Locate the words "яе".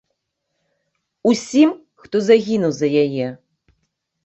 3.05-3.27